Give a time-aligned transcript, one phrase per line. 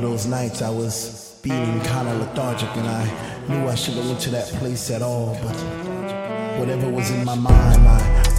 [0.00, 3.04] nights I was feeling kinda lethargic and I
[3.48, 5.56] knew I shouldn't went to that place at all, but
[6.58, 8.29] whatever was in my mind, my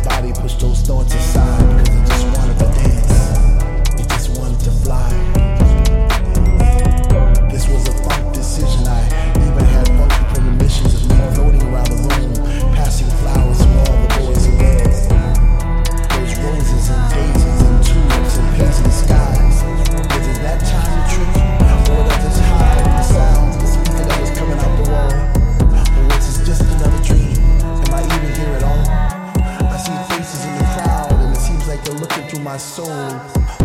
[32.44, 32.88] my soul.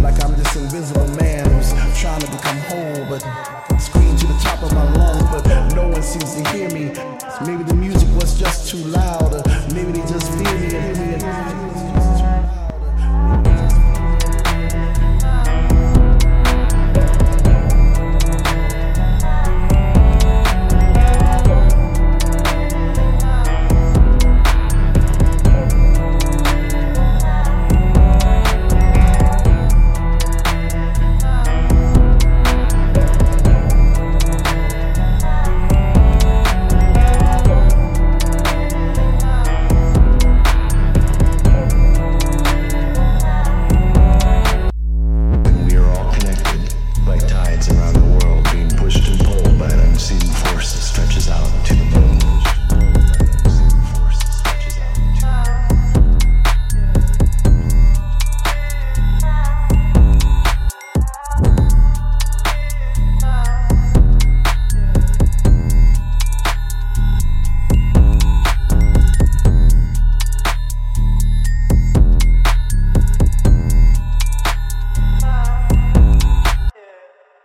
[0.03, 3.21] Like I'm this invisible man who's trying to become whole, but
[3.81, 6.93] scream to the top of my lungs, but no one seems to hear me.
[7.47, 9.43] Maybe the music was just too loud, or
[9.75, 12.06] maybe they just fear me and hear me.